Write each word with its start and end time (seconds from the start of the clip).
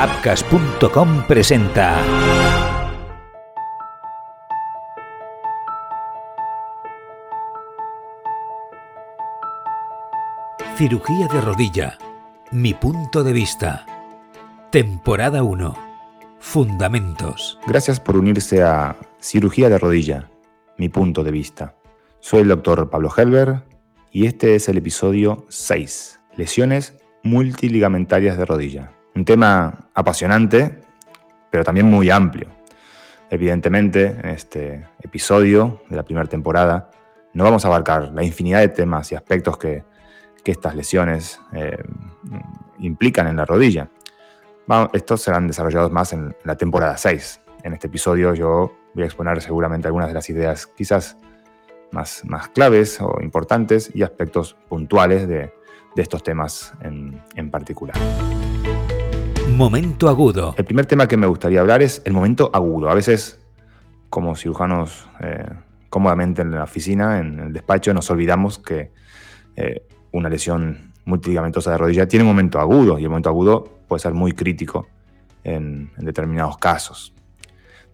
Apcas.com 0.00 1.26
presenta. 1.26 2.02
Cirugía 10.74 11.28
de 11.28 11.42
rodilla. 11.42 11.98
Mi 12.50 12.72
punto 12.72 13.22
de 13.22 13.34
vista. 13.34 13.84
Temporada 14.70 15.42
1. 15.42 15.76
Fundamentos. 16.38 17.58
Gracias 17.66 18.00
por 18.00 18.16
unirse 18.16 18.62
a 18.62 18.96
Cirugía 19.20 19.68
de 19.68 19.76
rodilla. 19.76 20.30
Mi 20.78 20.88
punto 20.88 21.22
de 21.24 21.30
vista. 21.30 21.74
Soy 22.20 22.40
el 22.40 22.48
doctor 22.48 22.88
Pablo 22.88 23.12
Helber 23.14 23.64
y 24.10 24.24
este 24.24 24.54
es 24.54 24.66
el 24.70 24.78
episodio 24.78 25.44
6. 25.50 26.20
Lesiones 26.38 26.94
multiligamentarias 27.22 28.38
de 28.38 28.46
rodilla. 28.46 28.92
Un 29.14 29.24
tema 29.24 29.88
apasionante, 29.94 30.80
pero 31.50 31.64
también 31.64 31.86
muy 31.86 32.10
amplio. 32.10 32.48
Evidentemente, 33.28 34.06
en 34.06 34.30
este 34.30 34.86
episodio 35.02 35.82
de 35.88 35.96
la 35.96 36.02
primera 36.02 36.26
temporada 36.26 36.90
no 37.32 37.44
vamos 37.44 37.64
a 37.64 37.68
abarcar 37.68 38.10
la 38.12 38.24
infinidad 38.24 38.60
de 38.60 38.68
temas 38.68 39.12
y 39.12 39.14
aspectos 39.14 39.56
que 39.56 39.84
que 40.42 40.52
estas 40.52 40.74
lesiones 40.74 41.40
eh, 41.52 41.82
implican 42.78 43.26
en 43.26 43.36
la 43.36 43.44
rodilla. 43.44 43.88
estos 44.92 45.22
serán 45.22 45.46
desarrollados 45.46 45.90
más 45.90 46.12
en 46.12 46.34
la 46.44 46.56
temporada 46.56 46.96
6. 46.96 47.40
En 47.64 47.72
este 47.72 47.88
episodio 47.88 48.34
yo 48.34 48.72
voy 48.94 49.02
a 49.02 49.06
exponer 49.06 49.40
seguramente 49.42 49.88
algunas 49.88 50.08
de 50.08 50.14
las 50.14 50.30
ideas 50.30 50.66
quizás 50.66 51.16
más, 51.92 52.24
más 52.24 52.48
claves 52.48 53.00
o 53.00 53.18
importantes 53.20 53.90
y 53.94 54.02
aspectos 54.02 54.56
puntuales 54.68 55.28
de, 55.28 55.52
estos 55.96 56.22
temas 56.22 56.72
en, 56.80 57.50
particular. 57.50 57.96
Momento 59.56 60.08
agudo. 60.08 60.54
El 60.56 60.64
primer 60.64 60.86
tema 60.86 61.06
que 61.06 61.16
me 61.16 61.26
gustaría 61.26 61.60
hablar 61.60 61.82
es 61.82 62.02
el 62.04 62.12
momento 62.12 62.50
agudo. 62.52 62.88
A 62.88 62.94
veces, 62.94 63.40
como 64.08 64.34
cirujanos 64.34 65.08
eh, 65.20 65.44
cómodamente 65.90 66.42
en 66.42 66.52
la 66.52 66.64
oficina, 66.64 67.18
en 67.18 67.38
el 67.40 67.52
despacho, 67.52 67.92
nos 67.92 68.10
olvidamos 68.10 68.58
que 68.58 68.90
eh, 69.56 69.82
una 70.12 70.28
lesión 70.28 70.92
multiligamentosa 71.04 71.72
de 71.72 71.78
rodilla 71.78 72.08
tiene 72.08 72.24
un 72.24 72.28
momento 72.28 72.58
agudo 72.58 72.98
y 72.98 73.02
el 73.02 73.10
momento 73.10 73.28
agudo 73.28 73.80
puede 73.86 74.00
ser 74.00 74.14
muy 74.14 74.32
crítico 74.32 74.88
en, 75.44 75.90
determinados 75.98 76.56
casos. 76.58 77.14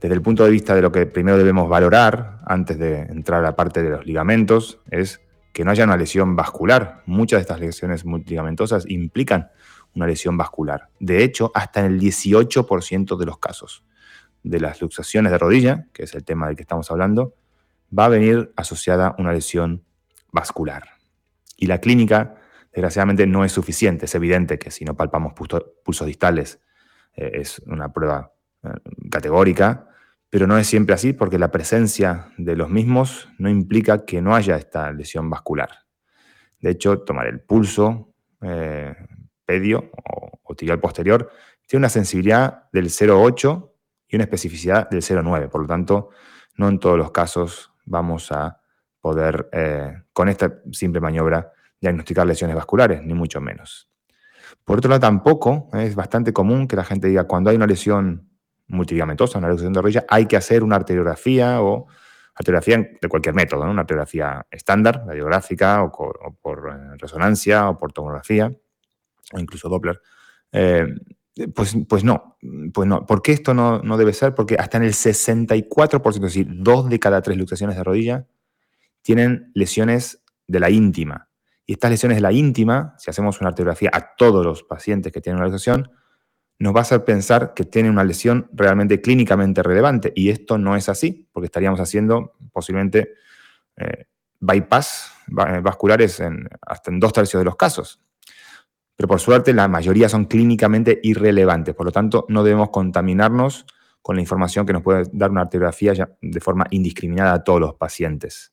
Desde 0.00 0.14
el 0.14 0.22
punto 0.22 0.44
de 0.44 0.50
vista 0.50 0.74
de 0.74 0.82
lo 0.82 0.92
que 0.92 1.06
primero 1.06 1.38
debemos 1.38 1.68
valorar 1.68 2.40
antes 2.46 2.78
de 2.78 3.00
entrar 3.02 3.40
a 3.40 3.42
la 3.42 3.56
parte 3.56 3.82
de 3.82 3.90
los 3.90 4.06
ligamentos 4.06 4.80
es 4.90 5.20
que 5.52 5.64
no 5.64 5.70
haya 5.70 5.84
una 5.84 5.96
lesión 5.96 6.36
vascular. 6.36 7.02
Muchas 7.06 7.38
de 7.38 7.40
estas 7.42 7.60
lesiones 7.60 8.04
multiligamentosas 8.04 8.84
implican 8.88 9.48
una 9.96 10.06
lesión 10.06 10.36
vascular. 10.36 10.90
De 11.00 11.24
hecho, 11.24 11.50
hasta 11.54 11.80
en 11.80 11.86
el 11.86 12.00
18% 12.00 13.16
de 13.16 13.26
los 13.26 13.38
casos 13.38 13.84
de 14.42 14.60
las 14.60 14.80
luxaciones 14.80 15.32
de 15.32 15.38
rodilla, 15.38 15.86
que 15.92 16.04
es 16.04 16.14
el 16.14 16.24
tema 16.24 16.46
del 16.46 16.54
que 16.54 16.62
estamos 16.62 16.88
hablando, 16.90 17.34
va 17.96 18.04
a 18.04 18.08
venir 18.08 18.52
asociada 18.54 19.16
una 19.18 19.32
lesión 19.32 19.84
vascular. 20.30 20.84
Y 21.56 21.66
la 21.66 21.80
clínica, 21.80 22.36
desgraciadamente, 22.72 23.26
no 23.26 23.44
es 23.44 23.52
suficiente. 23.52 24.04
Es 24.04 24.14
evidente 24.14 24.58
que 24.58 24.70
si 24.70 24.84
no 24.84 24.94
palpamos 24.94 25.32
pulsos 25.32 26.06
distales 26.06 26.60
eh, 27.14 27.32
es 27.34 27.60
una 27.66 27.92
prueba 27.92 28.32
eh, 28.62 28.68
categórica, 29.10 29.88
pero 30.28 30.46
no 30.46 30.58
es 30.58 30.66
siempre 30.66 30.94
así 30.94 31.12
porque 31.12 31.38
la 31.38 31.50
presencia 31.50 32.28
de 32.36 32.56
los 32.56 32.68
mismos 32.68 33.28
no 33.38 33.48
implica 33.48 34.04
que 34.04 34.20
no 34.20 34.34
haya 34.34 34.56
esta 34.56 34.92
lesión 34.92 35.30
vascular. 35.30 35.70
De 36.60 36.70
hecho, 36.70 37.00
tomar 37.00 37.26
el 37.26 37.40
pulso 37.40 38.12
eh, 38.42 38.94
pedio 39.46 39.90
o, 40.04 40.38
o 40.42 40.54
tibial 40.54 40.80
posterior 40.80 41.30
tiene 41.66 41.80
una 41.82 41.88
sensibilidad 41.88 42.64
del 42.72 42.86
0,8 42.86 43.70
y 44.08 44.16
una 44.16 44.24
especificidad 44.24 44.88
del 44.88 45.02
0,9. 45.02 45.48
Por 45.48 45.62
lo 45.62 45.66
tanto, 45.66 46.10
no 46.56 46.68
en 46.68 46.78
todos 46.78 46.96
los 46.96 47.10
casos 47.10 47.72
vamos 47.84 48.30
a 48.32 48.60
poder, 49.00 49.48
eh, 49.52 50.02
con 50.12 50.28
esta 50.28 50.60
simple 50.72 51.00
maniobra, 51.00 51.52
diagnosticar 51.80 52.26
lesiones 52.26 52.56
vasculares, 52.56 53.02
ni 53.02 53.14
mucho 53.14 53.40
menos. 53.40 53.90
Por 54.64 54.78
otro 54.78 54.88
lado, 54.88 55.00
tampoco 55.00 55.68
es 55.74 55.94
bastante 55.94 56.32
común 56.32 56.66
que 56.66 56.76
la 56.76 56.84
gente 56.84 57.08
diga, 57.08 57.24
cuando 57.24 57.50
hay 57.50 57.56
una 57.56 57.66
lesión 57.66 58.30
multiligamentosa, 58.68 59.38
una 59.38 59.50
lesión 59.50 59.72
de 59.72 59.82
rodilla, 59.82 60.04
hay 60.08 60.26
que 60.26 60.36
hacer 60.36 60.62
una 60.64 60.76
arteriografía 60.76 61.60
o 61.62 61.86
arteriografía 62.34 62.78
de 63.00 63.08
cualquier 63.08 63.34
método, 63.34 63.62
una 63.62 63.82
arteriografía 63.82 64.46
estándar, 64.50 65.04
radiográfica 65.06 65.82
o, 65.82 65.90
por 66.40 66.70
eh, 66.70 66.96
resonancia 66.98 67.68
o 67.68 67.78
por 67.78 67.92
tomografía 67.92 68.52
o 69.32 69.38
incluso 69.38 69.68
Doppler. 69.68 70.00
Eh, 70.52 70.86
pues, 71.54 71.76
pues 71.88 72.02
no, 72.02 72.38
pues 72.72 72.88
no. 72.88 73.04
¿Por 73.04 73.22
qué 73.22 73.32
esto 73.32 73.52
no, 73.52 73.80
no, 73.82 73.96
debe 73.96 74.12
ser? 74.12 74.34
Porque 74.34 74.56
hasta 74.58 74.78
en 74.78 74.84
el 74.84 74.92
64%, 74.92 76.14
es 76.14 76.20
decir, 76.20 76.46
dos 76.50 76.88
de 76.88 76.98
cada 76.98 77.20
tres 77.20 77.36
luxaciones 77.36 77.76
de 77.76 77.84
rodilla, 77.84 78.26
tienen 79.02 79.50
lesiones 79.54 80.22
de 80.46 80.60
la 80.60 80.70
íntima. 80.70 81.28
Y 81.66 81.74
estas 81.74 81.90
lesiones 81.90 82.16
de 82.16 82.22
la 82.22 82.32
íntima, 82.32 82.94
si 82.98 83.10
hacemos 83.10 83.40
una 83.40 83.48
arteriografía 83.48 83.90
a 83.92 84.14
todos 84.16 84.44
los 84.44 84.62
pacientes 84.62 85.12
que 85.12 85.20
tienen 85.20 85.42
una 85.42 85.50
lesión, 85.50 85.90
nos 86.58 86.74
va 86.74 86.78
a 86.78 86.82
hacer 86.82 87.04
pensar 87.04 87.52
que 87.54 87.64
tienen 87.64 87.92
una 87.92 88.04
lesión 88.04 88.48
realmente 88.52 89.00
clínicamente 89.00 89.62
relevante. 89.62 90.12
Y 90.14 90.30
esto 90.30 90.58
no 90.58 90.74
es 90.76 90.88
así, 90.88 91.28
porque 91.32 91.46
estaríamos 91.46 91.80
haciendo 91.80 92.34
posiblemente 92.52 93.14
eh, 93.76 94.06
bypass 94.40 95.12
eh, 95.28 95.60
vasculares 95.60 96.20
en, 96.20 96.48
hasta 96.62 96.90
en 96.90 97.00
dos 97.00 97.12
tercios 97.12 97.40
de 97.40 97.44
los 97.44 97.56
casos. 97.56 98.00
Pero 98.96 99.08
por 99.08 99.20
suerte 99.20 99.52
la 99.52 99.68
mayoría 99.68 100.08
son 100.08 100.24
clínicamente 100.24 100.98
irrelevantes, 101.02 101.74
por 101.74 101.86
lo 101.86 101.92
tanto 101.92 102.24
no 102.28 102.42
debemos 102.42 102.70
contaminarnos 102.70 103.66
con 104.00 104.16
la 104.16 104.22
información 104.22 104.64
que 104.64 104.72
nos 104.72 104.82
puede 104.82 105.04
dar 105.12 105.30
una 105.30 105.42
arteriografía 105.42 106.16
de 106.20 106.40
forma 106.40 106.66
indiscriminada 106.70 107.34
a 107.34 107.44
todos 107.44 107.60
los 107.60 107.74
pacientes. 107.74 108.52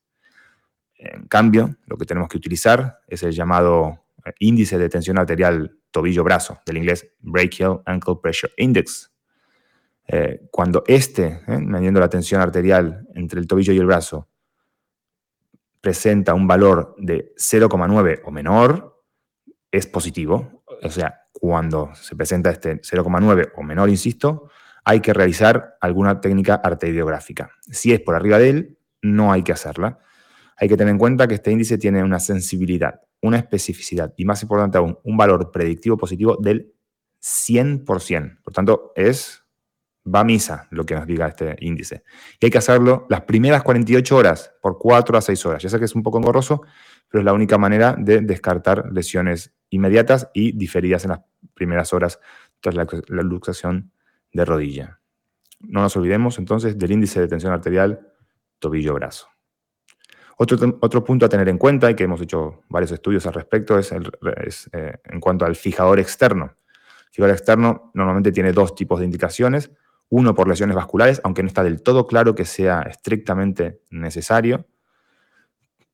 En 0.96 1.28
cambio, 1.28 1.76
lo 1.86 1.98
que 1.98 2.06
tenemos 2.06 2.30
que 2.30 2.38
utilizar 2.38 3.00
es 3.08 3.24
el 3.24 3.34
llamado 3.34 4.04
eh, 4.26 4.32
índice 4.40 4.78
de 4.78 4.90
tensión 4.90 5.18
arterial 5.18 5.78
tobillo-brazo, 5.92 6.60
del 6.66 6.78
inglés 6.78 7.08
Brachial 7.20 7.82
Ankle 7.86 8.16
Pressure 8.22 8.54
Index. 8.58 9.12
Eh, 10.08 10.48
cuando 10.52 10.84
este, 10.88 11.42
eh, 11.48 11.58
midiendo 11.60 12.00
la 12.00 12.10
tensión 12.10 12.42
arterial 12.42 13.08
entre 13.16 13.40
el 13.40 13.48
tobillo 13.48 13.74
y 13.74 13.78
el 13.78 13.86
brazo, 13.86 14.28
presenta 15.82 16.34
un 16.34 16.48
valor 16.48 16.96
de 16.98 17.34
0,9 17.38 18.22
o 18.24 18.32
menor, 18.32 18.93
es 19.74 19.88
positivo. 19.88 20.64
O 20.84 20.90
sea, 20.90 21.26
cuando 21.32 21.94
se 21.96 22.16
presenta 22.16 22.52
este 22.52 22.80
0,9 22.80 23.52
o 23.58 23.64
menor, 23.64 23.90
insisto, 23.90 24.50
hay 24.86 25.00
que 25.00 25.14
realizar 25.14 25.78
alguna 25.82 26.22
técnica 26.22 26.56
arteriográfica. 26.64 27.52
Si 27.70 27.92
es 27.92 28.00
por 28.00 28.16
arriba 28.16 28.38
de 28.38 28.50
él, 28.50 28.78
no 29.02 29.34
hay 29.34 29.42
que 29.42 29.52
hacerla. 29.52 29.98
Hay 30.58 30.70
que 30.70 30.78
tener 30.78 30.92
en 30.92 31.00
cuenta 31.00 31.28
que 31.28 31.36
este 31.36 31.52
índice 31.52 31.80
tiene 31.80 32.04
una 32.04 32.20
sensibilidad, 32.20 33.02
una 33.22 33.38
especificidad 33.38 34.14
y, 34.16 34.26
más 34.26 34.44
importante 34.44 34.78
aún, 34.78 35.00
un 35.04 35.18
valor 35.18 35.50
predictivo 35.52 35.98
positivo 35.98 36.38
del 36.40 36.72
100%. 37.20 38.44
Por 38.44 38.54
tanto, 38.54 38.94
es 38.96 39.44
va 40.06 40.20
a 40.20 40.24
misa 40.24 40.68
lo 40.70 40.86
que 40.86 40.96
nos 40.96 41.08
diga 41.08 41.28
este 41.28 41.56
índice. 41.60 42.04
Y 42.40 42.46
hay 42.46 42.52
que 42.52 42.58
hacerlo 42.58 43.08
las 43.10 43.22
primeras 43.22 43.64
48 43.64 44.16
horas, 44.16 44.54
por 44.62 44.78
4 44.78 45.18
a 45.18 45.22
6 45.22 45.46
horas. 45.46 45.64
Ya 45.64 45.70
sé 45.70 45.80
que 45.80 45.86
es 45.86 45.96
un 45.96 46.04
poco 46.04 46.18
engorroso, 46.20 46.62
pero 47.14 47.22
es 47.22 47.26
la 47.26 47.34
única 47.34 47.60
manera 47.60 47.96
de 47.96 48.22
descartar 48.22 48.92
lesiones 48.92 49.54
inmediatas 49.70 50.32
y 50.34 50.58
diferidas 50.58 51.06
en 51.06 51.12
las 51.12 51.20
primeras 51.54 51.94
horas 51.94 52.20
tras 52.60 52.74
la, 52.74 53.22
luxación 53.22 53.92
de 54.32 54.44
rodilla. 54.44 55.00
No 55.60 55.82
nos 55.82 55.96
olvidemos 55.96 56.40
entonces 56.40 56.76
del 56.76 56.92
índice 56.92 57.20
de 57.20 57.28
tensión 57.28 57.54
arterial 57.54 58.00
tobillo-brazo. 58.58 59.28
Otro, 60.38 61.04
punto 61.04 61.28
a 61.28 61.30
tener 61.30 61.50
en 61.50 61.60
cuenta, 61.60 61.92
y 61.92 61.96
que 61.96 62.06
hemos 62.06 62.20
hecho 62.20 62.64
varios 62.68 62.92
estudios 62.92 63.28
al 63.28 63.36
respecto, 63.36 63.78
es, 63.78 63.92
eh, 63.92 64.96
en 65.04 65.20
cuanto 65.20 65.46
al 65.46 65.56
fijador 65.56 66.00
externo. 66.00 66.46
El 66.46 67.12
fijador 67.12 67.36
externo 67.36 67.92
normalmente 67.94 68.32
tiene 68.32 68.54
dos 68.54 68.74
tipos 68.74 68.98
de 68.98 69.06
indicaciones. 69.06 69.70
Uno 70.10 70.34
por 70.34 70.48
lesiones 70.48 70.76
vasculares, 70.76 71.22
aunque 71.24 71.44
no 71.44 71.48
está 71.48 71.64
del 71.64 71.84
todo 71.84 72.08
claro 72.08 72.34
que 72.34 72.46
sea 72.46 72.82
estrictamente 72.82 73.82
necesario. 73.92 74.66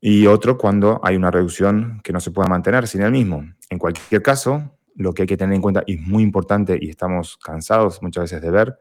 Y 0.02 0.28
otro 0.28 0.58
cuando 0.58 1.02
hay 1.04 1.16
una 1.16 1.30
reducción 1.30 2.00
que 2.04 2.14
no 2.14 2.20
se 2.20 2.32
pueda 2.32 2.48
mantener 2.48 2.88
sin 2.88 3.02
el 3.02 3.12
mismo. 3.12 3.44
En 3.70 3.78
cualquier 3.78 4.22
caso, 4.22 4.78
lo 4.96 5.14
que 5.14 5.24
hay 5.24 5.28
que 5.28 5.38
tener 5.38 5.56
en 5.56 5.62
cuenta, 5.62 5.84
y 5.86 5.96
es 5.96 6.02
muy 6.02 6.24
importante, 6.24 6.78
y 6.80 6.90
estamos 6.90 7.38
cansados 7.38 8.02
muchas 8.02 8.24
veces 8.24 8.42
de 8.42 8.52
ver, 8.52 8.80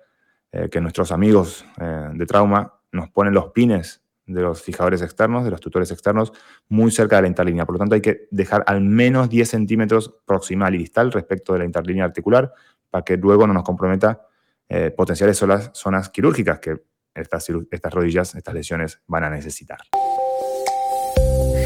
eh, 0.53 0.69
que 0.71 0.81
nuestros 0.81 1.13
amigos 1.13 1.65
eh, 1.81 2.11
de 2.15 2.27
trauma 2.27 2.75
nos 2.93 3.11
ponen 3.11 3.35
los 3.35 3.51
pines 3.51 4.03
de 4.27 4.43
los 4.43 4.63
fijadores 4.63 5.03
externos, 5.03 5.45
de 5.45 5.51
los 5.51 5.61
tutores 5.61 5.91
externos, 5.91 6.33
muy 6.69 6.91
cerca 6.91 7.17
de 7.17 7.23
la 7.23 7.29
interlínea. 7.29 7.67
Por 7.67 7.75
lo 7.75 7.79
tanto, 7.81 7.95
hay 7.95 8.01
que 8.01 8.29
dejar 8.31 8.63
al 8.67 8.81
menos 8.81 9.29
10 9.29 9.49
centímetros 9.49 10.15
proximal 10.25 10.75
y 10.75 10.79
distal 10.79 11.11
respecto 11.13 11.53
de 11.53 11.61
la 11.61 11.65
interlínea 11.65 12.05
articular 12.05 12.53
para 12.91 13.05
que 13.05 13.17
luego 13.17 13.47
no 13.47 13.55
nos 13.55 13.65
comprometa 13.65 14.23
eh, 14.69 14.91
potenciales 14.91 15.39
zonas, 15.73 16.11
quirúrgicas 16.11 16.59
que 16.61 16.83
estas 17.15 17.49
rodillas, 17.91 18.35
estas 18.35 18.55
lesiones 18.55 19.01
van 19.07 19.25
a 19.25 19.31
necesitar. 19.31 19.79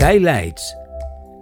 Highlights. 0.02 0.76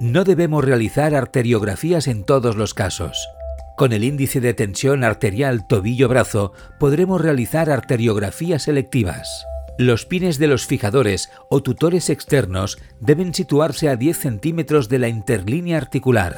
No 0.00 0.24
debemos 0.24 0.62
realizar 0.62 1.14
arteriografías 1.14 2.06
en 2.06 2.24
todos 2.24 2.56
los 2.56 2.74
casos. 2.74 3.26
Con 3.74 3.94
el 3.94 4.04
índice 4.04 4.42
de 4.42 4.52
tensión 4.52 5.02
arterial 5.02 5.66
tobillo-brazo 5.66 6.52
podremos 6.78 7.22
realizar 7.22 7.70
arteriografías 7.70 8.64
selectivas. 8.64 9.46
Los 9.78 10.04
pines 10.04 10.38
de 10.38 10.46
los 10.46 10.66
fijadores 10.66 11.30
o 11.48 11.62
tutores 11.62 12.10
externos 12.10 12.76
deben 13.00 13.32
situarse 13.32 13.88
a 13.88 13.96
10 13.96 14.18
centímetros 14.18 14.90
de 14.90 14.98
la 14.98 15.08
interlínea 15.08 15.78
articular. 15.78 16.36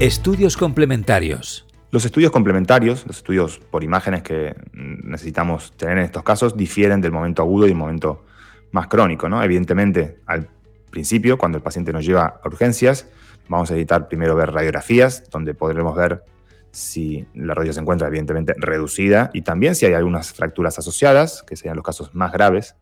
Estudios 0.00 0.56
complementarios. 0.56 1.66
Los 1.92 2.06
estudios 2.06 2.32
complementarios, 2.32 3.06
los 3.06 3.18
estudios 3.18 3.58
por 3.58 3.84
imágenes 3.84 4.22
que 4.22 4.56
necesitamos 4.72 5.74
tener 5.76 5.98
en 5.98 6.04
estos 6.04 6.22
casos, 6.22 6.56
difieren 6.56 7.02
del 7.02 7.12
momento 7.12 7.42
agudo 7.42 7.66
y 7.66 7.68
del 7.68 7.76
momento 7.76 8.24
más 8.70 8.86
crónico. 8.86 9.28
¿no? 9.28 9.42
Evidentemente, 9.42 10.16
al 10.24 10.48
principio, 10.88 11.36
cuando 11.36 11.58
el 11.58 11.62
paciente 11.62 11.92
nos 11.92 12.06
lleva 12.06 12.40
a 12.42 12.48
urgencias, 12.48 13.08
vamos 13.46 13.70
a 13.70 13.74
editar 13.74 14.08
primero 14.08 14.34
ver 14.34 14.52
radiografías, 14.52 15.28
donde 15.30 15.52
podremos 15.52 15.94
ver 15.94 16.24
si 16.70 17.26
la 17.34 17.52
rodilla 17.52 17.74
se 17.74 17.80
encuentra 17.80 18.08
evidentemente 18.08 18.54
reducida 18.56 19.28
y 19.34 19.42
también 19.42 19.74
si 19.74 19.84
hay 19.84 19.92
algunas 19.92 20.32
fracturas 20.32 20.78
asociadas, 20.78 21.42
que 21.42 21.56
serían 21.56 21.76
los 21.76 21.84
casos 21.84 22.14
más 22.14 22.32
graves. 22.32 22.74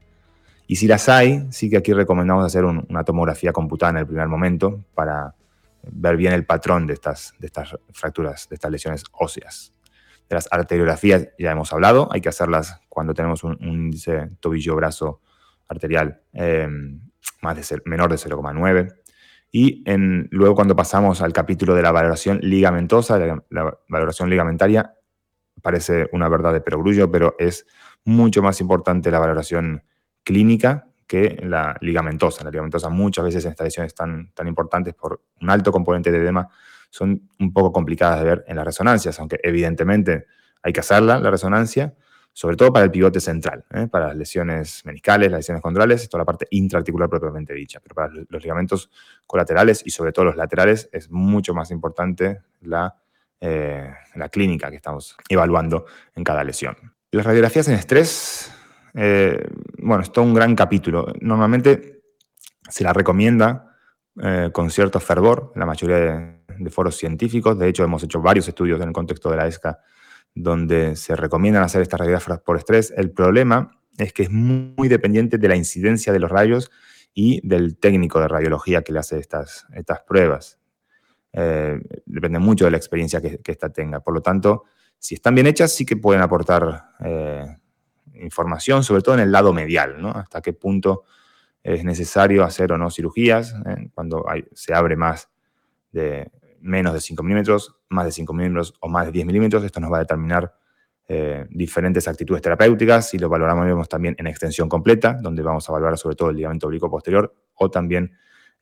Y 0.68 0.76
si 0.76 0.86
las 0.86 1.08
hay, 1.08 1.48
sí 1.50 1.68
que 1.68 1.78
aquí 1.78 1.92
recomendamos 1.92 2.46
hacer 2.46 2.64
una 2.64 3.02
tomografía 3.02 3.52
computada 3.52 3.90
en 3.90 3.96
el 3.96 4.06
primer 4.06 4.28
momento 4.28 4.84
para 4.94 5.34
ver 5.82 6.16
bien 6.16 6.32
el 6.32 6.44
patrón 6.44 6.86
de 6.86 6.94
estas, 6.94 7.34
de 7.38 7.46
estas 7.46 7.76
fracturas, 7.92 8.48
de 8.48 8.54
estas 8.54 8.70
lesiones 8.70 9.04
óseas. 9.12 9.72
De 10.28 10.34
las 10.34 10.48
arteriografías 10.50 11.28
ya 11.38 11.50
hemos 11.50 11.72
hablado, 11.72 12.08
hay 12.12 12.20
que 12.20 12.28
hacerlas 12.28 12.80
cuando 12.88 13.14
tenemos 13.14 13.42
un, 13.42 13.56
índice 13.60 14.30
tobillo-brazo 14.40 15.20
arterial 15.68 16.22
eh, 16.32 16.68
más 17.42 17.56
de 17.56 17.82
menor 17.84 18.10
de 18.10 18.16
0,9. 18.16 18.94
Y 19.52 19.82
luego 20.30 20.54
cuando 20.54 20.76
pasamos 20.76 21.20
al 21.22 21.32
capítulo 21.32 21.74
de 21.74 21.82
la 21.82 21.90
valoración 21.90 22.38
ligamentosa, 22.40 23.18
la, 23.18 23.78
valoración 23.88 24.30
ligamentaria 24.30 24.94
parece 25.60 26.08
una 26.12 26.28
verdad 26.28 26.52
de 26.52 26.60
perogrullo, 26.60 27.10
pero 27.10 27.34
es 27.38 27.66
mucho 28.04 28.42
más 28.42 28.60
importante 28.60 29.10
la 29.10 29.18
valoración 29.18 29.82
clínica 30.22 30.89
que 31.10 31.40
la 31.42 31.76
ligamentosa. 31.80 32.44
La 32.44 32.52
ligamentosa 32.52 32.88
muchas 32.88 33.24
veces 33.24 33.44
en 33.44 33.50
estas 33.50 33.64
lesiones 33.64 33.96
tan, 33.96 34.30
tan 34.32 34.46
importantes 34.46 34.94
por 34.94 35.20
un 35.40 35.50
alto 35.50 35.72
componente 35.72 36.12
de 36.12 36.18
edema 36.18 36.48
son 36.88 37.28
un 37.40 37.52
poco 37.52 37.72
complicadas 37.72 38.20
de 38.20 38.26
ver 38.26 38.44
en 38.46 38.54
las 38.54 38.64
resonancias, 38.64 39.18
aunque 39.18 39.40
evidentemente 39.42 40.26
hay 40.62 40.72
que 40.72 40.78
hacerla, 40.78 41.18
la 41.18 41.28
resonancia, 41.28 41.94
sobre 42.32 42.54
todo 42.54 42.72
para 42.72 42.84
el 42.84 42.92
pivote 42.92 43.18
central, 43.18 43.64
¿eh? 43.72 43.88
para 43.88 44.06
las 44.06 44.16
lesiones 44.16 44.86
meniscales, 44.86 45.32
las 45.32 45.40
lesiones 45.40 45.60
condrales, 45.60 46.08
toda 46.08 46.20
la 46.20 46.26
parte 46.26 46.46
intraarticular 46.50 47.08
propiamente 47.08 47.54
dicha. 47.54 47.80
Pero 47.80 47.96
para 47.96 48.12
los 48.28 48.42
ligamentos 48.44 48.88
colaterales 49.26 49.82
y 49.84 49.90
sobre 49.90 50.12
todo 50.12 50.26
los 50.26 50.36
laterales 50.36 50.88
es 50.92 51.10
mucho 51.10 51.54
más 51.54 51.72
importante 51.72 52.42
la, 52.60 52.94
eh, 53.40 53.92
la 54.14 54.28
clínica 54.28 54.70
que 54.70 54.76
estamos 54.76 55.16
evaluando 55.28 55.86
en 56.14 56.22
cada 56.22 56.44
lesión. 56.44 56.76
Las 57.10 57.26
radiografías 57.26 57.66
en 57.66 57.74
estrés, 57.74 58.52
eh, 58.94 59.46
bueno, 59.78 60.02
es 60.02 60.10
un 60.16 60.34
gran 60.34 60.54
capítulo. 60.54 61.12
Normalmente 61.20 62.02
se 62.68 62.84
la 62.84 62.92
recomienda 62.92 63.66
con 64.52 64.70
cierto 64.70 65.00
fervor 65.00 65.52
en 65.54 65.60
la 65.60 65.66
mayoría 65.66 65.96
de, 66.58 66.70
foros 66.70 66.96
científicos. 66.96 67.58
De 67.58 67.68
hecho, 67.68 67.84
hemos 67.84 68.02
hecho 68.02 68.20
varios 68.20 68.46
estudios 68.48 68.78
en 68.80 68.88
el 68.88 68.92
contexto 68.92 69.30
de 69.30 69.36
la 69.36 69.46
ESCA 69.46 69.78
donde 70.34 70.96
se 70.96 71.16
recomiendan 71.16 71.62
hacer 71.62 71.82
estas 71.82 72.00
radiografías 72.00 72.40
por 72.40 72.56
estrés. 72.56 72.92
El 72.96 73.10
problema 73.10 73.70
es 73.98 74.12
que 74.12 74.24
es 74.24 74.30
muy 74.30 74.88
dependiente 74.88 75.38
de 75.38 75.48
la 75.48 75.56
incidencia 75.56 76.12
de 76.12 76.18
los 76.18 76.30
rayos 76.30 76.70
y 77.14 77.46
del 77.46 77.76
técnico 77.78 78.20
de 78.20 78.28
radiología 78.28 78.82
que 78.82 78.92
le 78.92 79.00
hace 79.00 79.18
estas, 79.18 79.66
estas 79.74 80.00
pruebas. 80.02 80.58
Eh, 81.32 81.80
depende 82.06 82.38
mucho 82.38 82.64
de 82.64 82.72
la 82.72 82.76
experiencia 82.76 83.20
que, 83.20 83.40
ésta 83.44 83.70
tenga. 83.70 84.00
Por 84.00 84.14
lo 84.14 84.20
tanto, 84.20 84.64
si 84.98 85.14
están 85.14 85.34
bien 85.34 85.46
hechas, 85.46 85.72
sí 85.72 85.84
que 85.84 85.96
pueden 85.96 86.22
aportar 86.22 86.92
eh, 87.04 87.46
información, 88.20 88.84
sobre 88.84 89.02
todo 89.02 89.14
en 89.14 89.20
el 89.20 89.32
lado 89.32 89.52
medial, 89.52 90.00
¿no? 90.00 90.10
Hasta 90.10 90.40
qué 90.40 90.52
punto 90.52 91.04
es 91.62 91.84
necesario 91.84 92.44
hacer 92.44 92.72
o 92.72 92.78
no 92.78 92.90
cirugías, 92.90 93.54
¿eh? 93.66 93.90
cuando 93.94 94.24
se 94.54 94.74
abre 94.74 94.96
más 94.96 95.30
de, 95.92 96.30
menos 96.60 96.94
de 96.94 97.00
5 97.00 97.22
milímetros, 97.22 97.76
más 97.88 98.06
de 98.06 98.12
5 98.12 98.32
milímetros 98.32 98.74
o 98.80 98.88
más 98.88 99.06
de 99.06 99.12
10 99.12 99.26
milímetros. 99.26 99.64
Esto 99.64 99.80
nos 99.80 99.92
va 99.92 99.98
a 99.98 100.00
determinar 100.00 100.54
eh, 101.08 101.46
diferentes 101.50 102.06
actitudes 102.06 102.40
terapéuticas 102.40 103.12
y 103.14 103.18
lo 103.18 103.28
valoramos 103.28 103.88
también 103.88 104.14
en 104.18 104.26
extensión 104.26 104.68
completa, 104.68 105.18
donde 105.20 105.42
vamos 105.42 105.68
a 105.68 105.72
valorar 105.72 105.98
sobre 105.98 106.16
todo 106.16 106.30
el 106.30 106.36
ligamento 106.36 106.66
oblicuo 106.66 106.90
posterior 106.90 107.34
o 107.54 107.70
también 107.70 108.12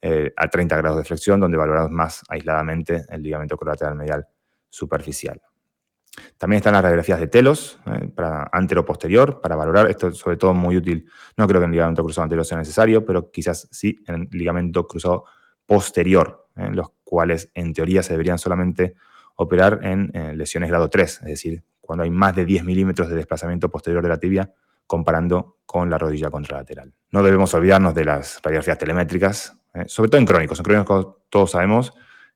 eh, 0.01 0.33
a 0.37 0.49
30 0.49 0.77
grados 0.77 0.99
de 0.99 1.05
flexión, 1.05 1.41
donde 1.41 1.59
valoramos 1.59 1.91
más 1.91 2.23
aisladamente 2.29 3.05
el 3.11 3.23
ligamento 3.23 3.57
colateral 3.57 3.97
medial 3.97 4.27
superficial. 4.69 5.41
También 6.37 6.59
están 6.59 6.73
las 6.73 6.83
radiografías 6.83 7.21
de 7.21 7.27
telos 7.27 7.79
eh, 7.87 8.09
para 8.15 8.49
antero-posterior, 8.53 9.41
para 9.41 9.57
valorar. 9.57 9.91
Esto 9.91 10.09
es 10.09 10.19
sobre 10.19 10.37
todo 10.37 10.55
muy 10.55 10.77
útil. 10.77 11.07
No 11.37 11.47
creo 11.47 11.61
que 11.61 11.67
en 11.67 11.73
ligamento 11.73 12.03
cruzado 12.03 12.25
anterior 12.25 12.45
sea 12.45 12.59
necesario, 12.59 13.05
pero 13.05 13.31
quizás 13.31 13.69
sí 13.71 13.99
en 14.07 14.15
el 14.15 14.29
ligamento 14.31 14.87
cruzado 14.87 15.25
posterior, 15.67 16.49
en 16.57 16.77
los 16.77 16.89
cuales 17.05 17.51
en 17.55 17.73
teoría 17.75 18.03
se 18.03 18.13
deberían 18.15 18.39
solamente 18.39 18.95
operar 19.37 19.81
en 19.83 20.11
eh, 20.15 20.35
lesiones 20.35 20.69
grado 20.69 20.89
3, 20.89 21.21
es 21.23 21.27
decir, 21.27 21.63
cuando 21.81 22.03
hay 22.03 22.11
más 22.11 22.35
de 22.35 22.45
10 22.45 22.65
milímetros 22.65 23.09
de 23.09 23.17
desplazamiento 23.17 23.71
posterior 23.71 24.03
de 24.03 24.09
la 24.09 24.19
tibia 24.19 24.53
comparando 24.87 25.59
con 25.65 25.91
la 25.91 25.99
rodilla 25.99 26.31
contralateral. 26.31 26.93
No 27.13 27.23
debemos 27.23 27.53
olvidarnos 27.55 27.95
de 27.95 28.05
las 28.05 28.41
radiografías 28.43 28.79
telemétricas, 28.79 29.57
eh, 29.75 29.85
sobre 29.87 30.11
todo 30.11 30.19
en 30.19 30.27
crónicos. 30.27 30.59
En 30.59 30.65
crónicos 30.65 31.07
todos 31.29 31.53
sabemos 31.53 31.93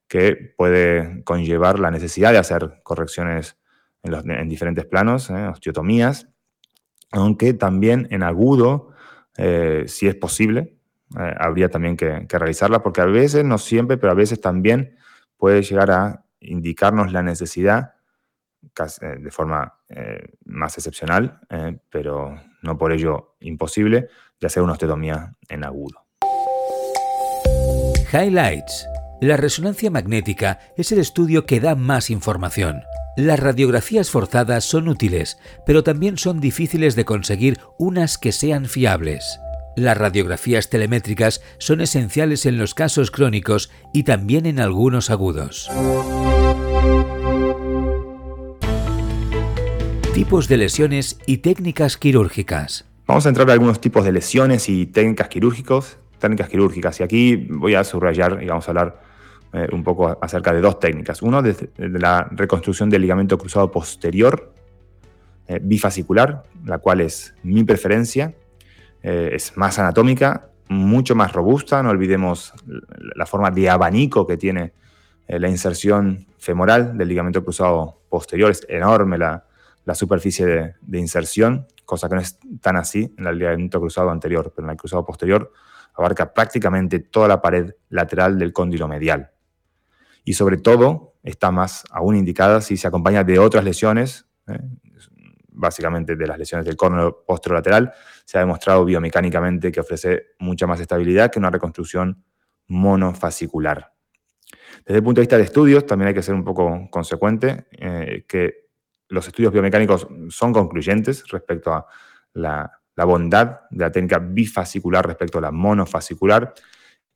que 0.07 0.55
puede 0.57 1.25
conllevar 1.25 1.79
la 1.79 1.91
necesidad 1.91 2.33
de 2.33 2.39
hacer 2.39 2.81
correcciones 2.83 3.57
en, 4.03 4.49
diferentes 4.49 4.85
planos, 4.85 5.31
eh, 5.31 5.47
osteotomías, 5.49 6.29
aunque 7.11 7.55
también 7.55 8.09
en 8.11 8.23
agudo, 8.23 8.91
si 9.87 10.09
es 10.09 10.15
posible, 10.15 10.77
eh, 11.19 11.35
habría 11.39 11.69
también 11.69 11.97
que, 11.97 12.27
realizarla, 12.29 12.83
porque 12.83 13.01
a 13.01 13.07
veces, 13.07 13.45
no 13.45 13.59
siempre, 13.59 13.99
pero 13.99 14.13
a 14.13 14.17
veces 14.17 14.41
también 14.41 14.97
puede 15.37 15.63
llegar 15.63 15.91
a 15.91 16.25
indicarnos 16.41 17.13
la 17.13 17.23
necesidad, 17.23 17.95
eh, 19.01 19.17
de 19.19 19.31
forma 19.31 19.81
eh, 19.89 20.35
más 20.45 20.79
excepcional, 20.79 21.41
pero 21.91 22.41
no 22.63 22.79
por 22.79 22.93
ello 22.93 23.37
imposible, 23.41 24.09
de 24.41 24.47
hacer 24.47 24.63
una 24.63 24.73
osteotomía 24.73 25.35
en 25.49 25.65
agudo. 25.65 26.07
Highlights. 28.13 28.87
La 29.21 29.37
resonancia 29.37 29.91
magnética 29.91 30.59
es 30.77 30.91
el 30.93 30.99
estudio 30.99 31.47
que 31.47 31.61
da 31.61 31.77
más 31.77 32.11
información. 32.11 32.83
Las 33.17 33.39
radiografías 33.39 34.11
forzadas 34.11 34.65
son 34.65 34.89
útiles, 34.89 35.37
pero 35.67 35.83
también 35.85 36.17
son 36.17 36.41
difíciles 36.41 36.97
de 36.97 37.05
conseguir 37.05 37.59
unas 37.79 38.17
que 38.17 38.33
sean 38.33 38.65
fiables. 38.65 39.39
Las 39.77 39.99
radiografías 39.99 40.71
telemétricas 40.71 41.43
son 41.59 41.83
esenciales 41.83 42.47
en 42.47 42.57
los 42.57 42.73
casos 42.73 43.11
crónicos 43.11 43.71
y 43.93 44.05
también 44.05 44.47
en 44.47 44.61
algunos 44.61 45.11
agudos. 45.11 45.71
Tipos 50.15 50.49
de 50.49 50.57
lesiones 50.57 51.19
y 51.27 51.39
técnicas 51.39 51.99
quirúrgicas. 51.99 52.87
Vamos 53.07 53.27
a 53.27 53.29
entrar 53.29 53.47
en 53.47 53.53
algunos 53.53 53.79
tipos 53.79 54.05
de 54.07 54.13
lesiones 54.13 54.71
y 54.71 54.87
técnicas 54.87 55.29
quirúrgicos, 55.29 55.99
técnicas 56.19 56.49
quirúrgicas. 56.49 57.01
Y 57.01 57.03
aquí 57.03 57.37
voy 57.37 57.75
a 57.75 57.85
subrayar 57.85 58.43
y 58.43 58.47
vamos 58.47 58.67
a 58.69 58.71
hablar 58.71 59.12
eh, 59.55 59.69
un 59.71 59.85
poco 59.85 60.17
acerca 60.19 60.51
de 60.51 60.63
dos 60.63 60.79
técnicas. 60.79 61.21
Uno, 61.21 61.43
de, 61.43 61.71
la 61.77 62.27
reconstrucción 62.31 62.89
del 62.89 63.03
ligamento 63.03 63.37
cruzado 63.37 63.71
posterior 63.71 64.55
eh, 65.47 65.61
bifascicular, 65.63 66.45
la 66.65 66.79
cual 66.79 67.03
es 67.03 67.35
mi 67.43 67.63
preferencia, 67.63 68.35
eh, 69.03 69.33
es 69.35 69.55
más 69.59 69.79
anatómica, 69.79 70.49
mucho 70.69 71.15
más 71.15 71.35
robusta, 71.35 71.83
no 71.83 71.91
olvidemos 71.91 72.55
la 73.15 73.27
forma 73.27 73.51
de 73.51 73.69
abanico 73.69 74.27
que 74.27 74.39
tiene 74.39 74.73
la 75.29 75.49
inserción 75.49 76.27
femoral 76.39 76.97
del 76.97 77.09
ligamento 77.09 77.45
cruzado 77.45 78.01
posterior, 78.09 78.51
es 78.51 78.65
enorme 78.71 79.19
la, 79.19 79.45
superficie 79.95 80.77
de, 80.81 80.99
inserción, 80.99 81.67
cosa 81.85 82.09
que 82.09 82.15
no 82.15 82.21
es 82.23 82.39
tan 82.63 82.77
así 82.77 83.15
en 83.19 83.27
el 83.27 83.39
ligamento 83.39 83.81
cruzado 83.81 84.11
anterior, 84.11 84.51
pero 84.55 84.67
en 84.67 84.73
el 84.73 84.77
cruzado 84.79 85.05
posterior 85.05 85.53
abarca 85.95 86.33
prácticamente 86.33 87.01
toda 87.01 87.29
la 87.29 87.43
pared 87.43 87.75
lateral 87.91 88.39
del 88.39 88.53
cóndilo 88.55 88.89
medial. 88.89 89.31
Y 90.25 90.35
sobre 90.35 90.57
todo 90.57 91.15
está 91.23 91.51
más 91.51 91.85
aún 91.91 92.17
indicada 92.17 92.61
si 92.61 92.77
se 92.77 92.89
acompaña 92.89 93.25
de 93.25 93.39
otras 93.39 93.65
lesiones, 93.65 94.27
¿eh? 94.49 94.59
básicamente 95.49 96.17
de 96.17 96.27
las 96.27 96.39
lesiones 96.39 96.67
del 96.67 96.77
córneo 96.77 97.25
posterolateral, 97.27 97.93
se 98.25 98.39
ha 98.39 98.41
demostrado 98.41 98.85
biomecánicamente 98.85 99.71
que 99.71 99.81
ofrece 99.81 100.29
mucha 100.39 100.67
más 100.67 100.81
estabilidad 100.81 101.31
que 101.31 101.39
una 101.39 101.51
reconstrucción 101.51 102.25
monofascicular. 102.69 103.93
Desde 104.85 104.97
el 104.97 105.05
punto 105.05 105.21
de 105.21 105.25
vista 105.25 105.37
de 105.37 105.45
estudios, 105.45 105.87
también 105.87 106.09
hay 106.09 106.15
que 106.15 106.23
ser 106.23 106.35
un 106.35 106.45
poco 106.45 106.89
consecuente, 106.91 107.67
eh, 107.73 108.25
que 108.27 108.63
los 109.09 109.27
estudios 109.27 109.53
biomecánicos 109.53 110.09
son 110.31 110.53
concluyentes 110.53 111.29
respecto 111.29 111.73
a 111.73 111.87
la, 112.33 112.71
bondad 112.97 113.61
de 113.71 113.85
la 113.85 113.93
técnica 113.93 114.19
bifascicular 114.19 115.07
respecto 115.07 115.39
a 115.39 115.43
la 115.43 115.53
monofascicular. 115.53 116.55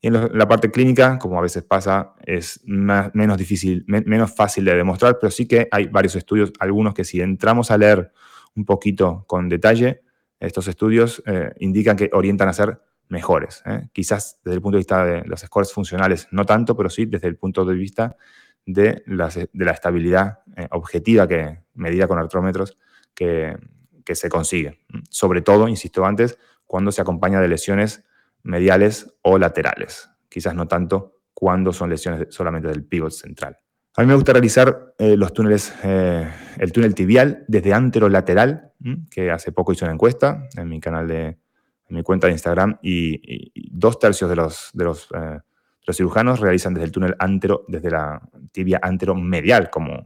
En 0.06 0.12
la 0.12 0.46
parte 0.46 0.70
clínica, 0.70 1.18
como 1.18 1.36
a 1.36 1.42
veces 1.42 1.64
pasa, 1.64 2.14
es 2.24 2.60
menos 2.64 3.36
difícil, 3.36 3.84
menos 3.88 4.32
fácil 4.32 4.64
de 4.64 4.76
demostrar, 4.76 5.18
pero 5.20 5.32
sí 5.32 5.48
que 5.48 5.66
hay 5.68 5.88
varios 5.88 6.14
estudios, 6.14 6.52
algunos 6.60 6.94
que 6.94 7.02
si 7.02 7.20
entramos 7.20 7.72
a 7.72 7.76
leer 7.76 8.12
un 8.54 8.64
poquito 8.64 9.24
con 9.26 9.48
detalle, 9.48 10.02
estos 10.38 10.68
estudios 10.68 11.24
eh, 11.26 11.50
indican 11.58 11.96
que 11.96 12.08
orientan 12.12 12.48
a 12.48 12.52
ser 12.52 12.80
mejores. 13.08 13.64
¿eh? 13.66 13.88
Quizás 13.92 14.38
desde 14.44 14.54
el 14.54 14.62
punto 14.62 14.76
de 14.76 14.80
vista 14.82 15.04
de 15.04 15.24
los 15.24 15.40
scores 15.40 15.72
funcionales 15.72 16.28
no 16.30 16.44
tanto, 16.44 16.76
pero 16.76 16.88
sí 16.88 17.06
desde 17.06 17.26
el 17.26 17.34
punto 17.34 17.64
de 17.64 17.74
vista 17.74 18.16
de 18.64 19.02
la, 19.06 19.28
de 19.28 19.64
la 19.64 19.72
estabilidad 19.72 20.38
eh, 20.56 20.68
objetiva 20.70 21.26
que 21.26 21.64
medida 21.74 22.06
con 22.06 22.20
artrómetros 22.20 22.78
que, 23.12 23.56
que 24.04 24.14
se 24.14 24.28
consigue. 24.28 24.78
Sobre 25.10 25.42
todo, 25.42 25.66
insisto 25.66 26.04
antes, 26.06 26.38
cuando 26.64 26.92
se 26.92 27.02
acompaña 27.02 27.40
de 27.40 27.48
lesiones 27.48 28.04
mediales 28.46 29.12
o 29.22 29.38
laterales. 29.38 30.08
Quizás 30.28 30.54
no 30.54 30.66
tanto 30.66 31.20
cuando 31.34 31.72
son 31.72 31.90
lesiones 31.90 32.28
solamente 32.30 32.68
del 32.68 32.84
pivot 32.84 33.12
central. 33.12 33.58
A 33.96 34.02
mí 34.02 34.08
me 34.08 34.14
gusta 34.14 34.32
realizar 34.32 34.94
eh, 34.98 35.16
los 35.16 35.32
túneles, 35.32 35.74
eh, 35.82 36.30
el 36.58 36.72
túnel 36.72 36.94
tibial 36.94 37.44
desde 37.48 37.72
anterolateral, 37.72 38.72
que 39.10 39.30
hace 39.30 39.52
poco 39.52 39.72
hice 39.72 39.84
una 39.84 39.94
encuesta 39.94 40.48
en 40.54 40.68
mi 40.68 40.80
canal 40.80 41.08
de, 41.08 41.24
en 41.26 41.96
mi 41.96 42.02
cuenta 42.02 42.26
de 42.26 42.34
Instagram, 42.34 42.78
y, 42.82 43.70
dos 43.70 43.98
tercios 43.98 44.28
de 44.28 44.36
los, 44.36 44.70
de 44.74 44.84
los, 44.84 45.08
eh, 45.14 45.40
los, 45.86 45.96
cirujanos 45.96 46.40
realizan 46.40 46.74
desde 46.74 46.84
el 46.84 46.92
túnel 46.92 47.16
antero, 47.18 47.64
desde 47.68 47.90
la 47.90 48.20
tibia 48.52 48.78
anteromedial, 48.82 49.70
como 49.70 50.04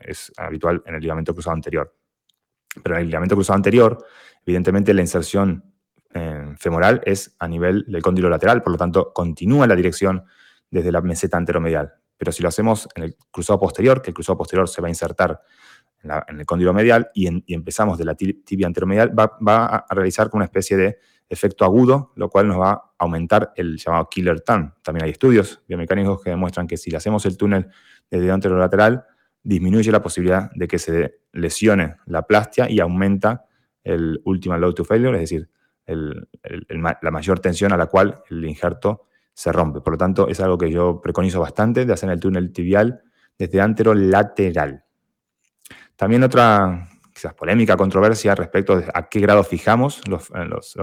es 0.00 0.30
habitual 0.36 0.82
en 0.86 0.94
el 0.94 1.00
ligamento 1.00 1.32
cruzado 1.32 1.54
anterior. 1.54 1.94
Pero 2.82 2.96
en 2.96 3.02
el 3.02 3.06
ligamento 3.06 3.34
cruzado 3.34 3.56
anterior, 3.56 4.04
evidentemente 4.44 4.92
la 4.92 5.00
inserción 5.00 5.71
femoral 6.58 7.00
es 7.04 7.34
a 7.38 7.48
nivel 7.48 7.84
del 7.88 8.02
cóndilo 8.02 8.28
lateral, 8.28 8.62
por 8.62 8.72
lo 8.72 8.78
tanto 8.78 9.12
continúa 9.12 9.66
la 9.66 9.76
dirección 9.76 10.24
desde 10.70 10.92
la 10.92 11.00
meseta 11.00 11.36
anteromedial. 11.36 11.94
Pero 12.16 12.32
si 12.32 12.42
lo 12.42 12.48
hacemos 12.48 12.88
en 12.94 13.04
el 13.04 13.16
cruzado 13.30 13.58
posterior, 13.58 14.00
que 14.00 14.10
el 14.10 14.14
cruzado 14.14 14.38
posterior 14.38 14.68
se 14.68 14.80
va 14.80 14.88
a 14.88 14.90
insertar 14.90 15.40
en, 16.02 16.40
el 16.40 16.46
cóndilo 16.46 16.72
medial 16.72 17.10
y, 17.14 17.26
empezamos 17.52 17.98
de 17.98 18.04
la 18.04 18.14
tibia 18.14 18.66
anteromedial, 18.66 19.18
va, 19.18 19.66
a 19.66 19.94
realizar 19.94 20.30
como 20.30 20.38
una 20.38 20.46
especie 20.46 20.76
de 20.76 20.98
efecto 21.28 21.64
agudo, 21.64 22.12
lo 22.16 22.28
cual 22.28 22.48
nos 22.48 22.60
va 22.60 22.72
a 22.72 22.92
aumentar 22.98 23.52
el 23.56 23.78
llamado 23.78 24.08
killer 24.10 24.40
turn. 24.40 24.74
También 24.82 25.04
hay 25.04 25.10
estudios 25.10 25.62
biomecánicos 25.66 26.22
que 26.22 26.30
demuestran 26.30 26.66
que 26.66 26.76
si 26.76 26.90
le 26.90 26.98
hacemos 26.98 27.24
el 27.26 27.36
túnel 27.36 27.68
desde 28.10 28.30
anterolateral, 28.30 29.04
disminuye 29.42 29.90
la 29.90 30.02
posibilidad 30.02 30.50
de 30.54 30.68
que 30.68 30.78
se 30.78 31.20
lesione 31.32 31.96
la 32.06 32.22
plastia 32.26 32.70
y 32.70 32.80
aumenta 32.80 33.46
el 33.82 34.20
ultimate 34.24 34.60
load 34.60 34.74
to 34.74 34.84
failure, 34.84 35.16
es 35.16 35.22
decir, 35.22 35.48
la 35.86 37.10
mayor 37.10 37.40
tensión 37.40 37.72
a 37.72 37.76
la 37.76 37.86
cual 37.86 38.22
el 38.30 38.44
injerto 38.44 39.06
se 39.34 39.52
rompe. 39.52 39.80
Por 39.80 39.94
lo 39.94 39.98
tanto, 39.98 40.28
es 40.28 40.40
algo 40.40 40.58
que 40.58 40.70
yo 40.70 41.00
preconizo 41.00 41.40
bastante 41.40 41.84
de 41.84 41.92
hacer 41.92 42.10
el 42.10 42.20
túnel 42.20 42.52
tibial 42.52 43.02
desde 43.38 43.60
anterolateral. 43.60 44.84
También 45.96 46.22
otra 46.22 46.88
quizás 47.12 47.34
polémica, 47.34 47.76
controversia 47.76 48.34
respecto 48.34 48.82
a 48.92 49.08
qué 49.08 49.20
grado 49.20 49.44
fijamos 49.44 50.00
los, 50.08 50.30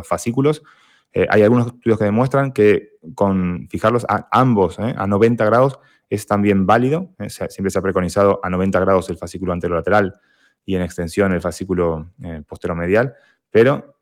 fascículos. 0.03 0.63
Eh, 1.11 1.27
hay 1.29 1.41
algunos 1.41 1.67
estudios 1.67 1.97
que 1.97 2.05
demuestran 2.05 2.51
que 2.51 2.91
con 3.15 3.67
fijarlos 3.69 4.05
a 4.07 4.27
ambos 4.31 4.77
eh, 4.77 4.93
a 4.95 5.07
90 5.07 5.43
grados 5.45 5.79
es 6.09 6.27
también 6.27 6.65
válido. 6.65 7.15
Eh, 7.17 7.29
siempre 7.29 7.71
se 7.71 7.79
ha 7.79 7.81
preconizado 7.81 8.39
a 8.43 8.49
90 8.49 8.79
grados 8.79 9.09
el 9.09 9.17
fascículo 9.17 9.53
anterolateral 9.53 10.19
y 10.65 10.75
en 10.75 10.83
extensión 10.83 11.31
el 11.33 11.41
fascículo 11.41 12.11
posteromedial 12.47 13.15
pero 13.51 13.99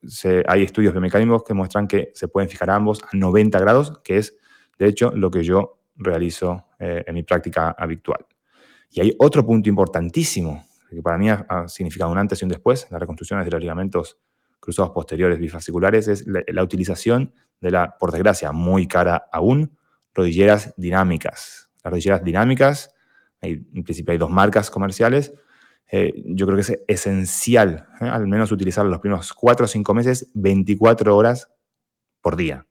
hay 0.47 0.63
estudios 0.63 0.93
biomecánicos 0.93 1.43
que 1.43 1.53
muestran 1.53 1.87
que 1.87 2.11
se 2.13 2.27
pueden 2.27 2.49
fijar 2.49 2.69
ambos 2.69 3.01
a 3.03 3.15
90 3.15 3.59
grados, 3.59 3.99
que 4.03 4.17
es 4.17 4.35
de 4.77 4.87
hecho 4.87 5.11
lo 5.11 5.31
que 5.31 5.43
yo 5.43 5.79
realizo 5.95 6.65
eh, 6.79 7.03
en 7.07 7.15
mi 7.15 7.23
práctica 7.23 7.75
habitual. 7.77 8.25
Y 8.91 9.01
hay 9.01 9.15
otro 9.19 9.45
punto 9.45 9.69
importantísimo, 9.69 10.65
que 10.89 11.01
para 11.01 11.17
mí 11.17 11.29
ha, 11.29 11.67
significado 11.67 12.11
un 12.11 12.17
antes 12.17 12.41
y 12.41 12.45
un 12.45 12.49
después 12.49 12.83
en 12.83 12.89
las 12.91 13.01
reconstrucciones 13.01 13.45
de 13.45 13.51
los 13.51 13.61
ligamentos 13.61 14.17
cruzados 14.59 14.91
posteriores 14.91 15.39
bifasciculares, 15.39 16.07
es 16.07 16.25
la, 16.27 16.63
utilización 16.63 17.33
de 17.61 17.71
la, 17.71 17.97
por 17.97 18.11
desgracia, 18.11 18.51
muy 18.51 18.87
cara 18.87 19.27
aún, 19.31 19.77
rodilleras 20.13 20.73
dinámicas. 20.77 21.69
Las 21.83 21.91
rodilleras 21.91 22.23
dinámicas, 22.23 22.93
en 23.41 23.83
principio 23.83 24.13
hay 24.13 24.17
dos 24.17 24.29
marcas 24.29 24.69
comerciales, 24.69 25.33
eh, 25.89 26.13
yo 26.25 26.45
creo 26.45 26.57
que 26.57 26.61
es 26.61 26.79
esencial, 26.87 27.87
¿eh? 28.01 28.05
al 28.05 28.27
menos 28.27 28.51
utilizar 28.51 28.85
los 28.85 28.99
primeros 28.99 29.33
4 29.33 29.65
o 29.65 29.67
5 29.67 29.93
meses, 29.93 30.29
24 30.33 31.15
horas 31.15 31.49
por 32.21 32.35
día. 32.35 32.65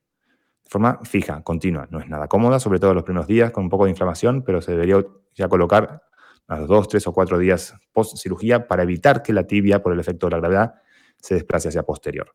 De 0.65 0.71
forma 0.71 1.01
fija, 1.05 1.43
continua. 1.43 1.87
No 1.91 2.01
es 2.01 2.09
nada 2.09 2.29
cómoda, 2.29 2.61
sobre 2.61 2.79
todo 2.79 2.93
los 2.93 3.05
primeros 3.05 3.27
días, 3.27 3.53
con 3.53 3.65
un 3.65 3.71
poco 3.71 3.85
de 3.85 3.91
inflamación, 3.91 4.43
pero 4.43 4.61
se 4.61 4.73
debería 4.73 5.03
ya 5.35 5.49
colocar 5.49 6.03
a 6.49 6.59
los 6.59 6.69
2, 6.69 6.89
3 6.89 7.07
o 7.07 7.13
4 7.13 7.39
días 7.39 7.75
post 7.93 8.17
cirugía 8.19 8.69
para 8.69 8.83
evitar 8.83 9.23
que 9.23 9.33
la 9.33 9.47
tibia, 9.47 9.83
por 9.83 9.93
el 9.93 10.01
efecto 10.01 10.27
de 10.27 10.33
la 10.33 10.39
gravedad, 10.39 10.75
se 11.19 11.35
desplace 11.35 11.69
hacia 11.69 11.85
posterior. 11.85 12.35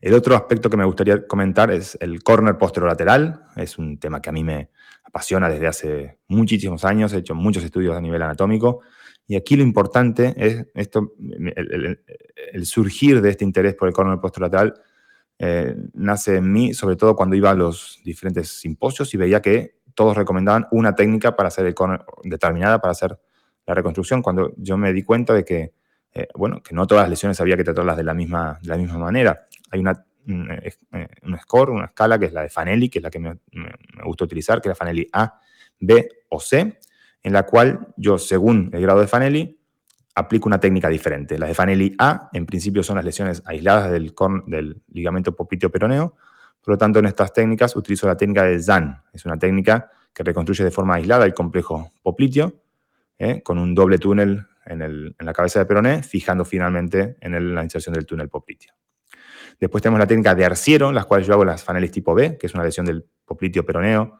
El 0.00 0.14
otro 0.14 0.34
aspecto 0.34 0.70
que 0.70 0.78
me 0.78 0.84
gustaría 0.84 1.26
comentar 1.26 1.70
es 1.70 1.96
el 2.00 2.22
corner 2.22 2.56
posterolateral. 2.56 3.44
Es 3.56 3.76
un 3.76 3.98
tema 3.98 4.22
que 4.22 4.30
a 4.30 4.32
mí 4.32 4.42
me 4.42 4.70
apasiona 5.04 5.48
desde 5.48 5.66
hace 5.66 6.18
muchísimos 6.26 6.84
años. 6.84 7.12
He 7.12 7.18
hecho 7.18 7.34
muchos 7.34 7.62
estudios 7.62 7.94
a 7.94 8.00
nivel 8.00 8.22
anatómico. 8.22 8.80
Y 9.30 9.36
aquí 9.36 9.54
lo 9.54 9.62
importante 9.62 10.34
es 10.36 10.66
esto, 10.74 11.12
el, 11.54 12.66
surgir 12.66 13.22
de 13.22 13.30
este 13.30 13.44
interés 13.44 13.76
por 13.76 13.86
el 13.86 13.94
corner 13.94 14.18
posterolateral 14.18 14.74
eh, 15.38 15.72
nace 15.94 16.38
en 16.38 16.52
mí, 16.52 16.74
sobre 16.74 16.96
todo 16.96 17.14
cuando 17.14 17.36
iba 17.36 17.48
a 17.48 17.54
los 17.54 18.00
diferentes 18.04 18.48
simposios 18.48 19.14
y 19.14 19.18
veía 19.18 19.40
que 19.40 19.76
todos 19.94 20.16
recomendaban 20.16 20.66
una 20.72 20.96
técnica 20.96 21.36
para 21.36 21.46
hacer 21.46 21.64
el 21.66 21.76
corner 21.76 22.00
determinada 22.24 22.80
para 22.80 22.90
hacer 22.90 23.20
la 23.68 23.74
reconstrucción, 23.74 24.20
cuando 24.20 24.52
yo 24.56 24.76
me 24.76 24.92
di 24.92 25.04
cuenta 25.04 25.32
de 25.32 25.44
que, 25.44 25.74
eh, 26.12 26.26
bueno, 26.34 26.60
que 26.60 26.74
no 26.74 26.88
todas 26.88 27.04
las 27.04 27.10
lesiones 27.10 27.40
había 27.40 27.56
que 27.56 27.62
tratarlas 27.62 27.96
de 27.96 28.02
la 28.02 28.14
misma, 28.14 28.58
de 28.60 28.68
la 28.68 28.76
misma 28.78 28.98
manera. 28.98 29.46
Hay 29.70 29.78
una, 29.78 30.04
un, 30.26 30.50
eh, 30.50 30.72
score, 31.40 31.70
una 31.70 31.84
escala 31.84 32.18
que 32.18 32.24
es 32.24 32.32
la 32.32 32.42
de 32.42 32.48
Fanelli, 32.48 32.88
que 32.88 32.98
es 32.98 33.04
la 33.04 33.10
que 33.10 33.20
me, 33.20 33.38
me 33.52 34.02
gusta 34.02 34.24
utilizar, 34.24 34.60
que 34.60 34.68
es 34.68 34.70
la 34.70 34.74
Fanelli 34.74 35.08
A, 35.12 35.38
B 35.78 36.08
o 36.30 36.40
C, 36.40 36.80
en 37.22 37.32
la 37.32 37.44
cual 37.44 37.88
yo, 37.96 38.18
según 38.18 38.70
el 38.72 38.82
grado 38.82 39.00
de 39.00 39.06
Fanelli, 39.06 39.60
aplico 40.14 40.48
una 40.48 40.60
técnica 40.60 40.88
diferente. 40.88 41.38
Las 41.38 41.48
de 41.48 41.54
Fanelli 41.54 41.94
A, 41.98 42.28
en 42.32 42.46
principio, 42.46 42.82
son 42.82 42.96
las 42.96 43.04
lesiones 43.04 43.42
aisladas 43.46 43.90
del, 43.90 44.14
ligamento 44.88 45.34
popliteo 45.34 45.70
peroneo. 45.70 46.16
Por 46.60 46.74
lo 46.74 46.78
tanto, 46.78 46.98
en 46.98 47.06
estas 47.06 47.32
técnicas 47.32 47.76
utilizo 47.76 48.06
la 48.06 48.16
técnica 48.16 48.44
de 48.44 48.60
ZAN. 48.62 49.02
Es 49.12 49.24
una 49.24 49.38
técnica 49.38 49.90
que 50.12 50.22
reconstruye 50.22 50.64
de 50.64 50.70
forma 50.70 50.94
aislada 50.94 51.24
el 51.24 51.34
complejo 51.34 51.92
popliteo, 52.02 52.52
¿eh? 53.18 53.42
con 53.42 53.58
un 53.58 53.74
doble 53.74 53.98
túnel 53.98 54.46
en, 54.66 55.14
la 55.18 55.32
cabeza 55.32 55.58
de 55.60 55.66
peroné, 55.66 56.02
fijando 56.02 56.44
finalmente 56.44 57.16
en 57.20 57.54
la 57.54 57.62
inserción 57.62 57.94
del 57.94 58.06
túnel 58.06 58.28
popliteo. 58.28 58.74
Después 59.58 59.82
tenemos 59.82 59.98
la 59.98 60.06
técnica 60.06 60.34
de 60.34 60.44
arciero, 60.44 60.88
en 60.88 60.94
las 60.94 61.06
cuales 61.06 61.26
yo 61.26 61.34
hago 61.34 61.44
las 61.44 61.62
Fanelli 61.62 61.88
tipo 61.88 62.14
B, 62.14 62.38
que 62.38 62.46
es 62.46 62.54
una 62.54 62.64
lesión 62.64 62.86
del 62.86 63.04
popliteo 63.24 63.64
peroneo, 63.64 64.19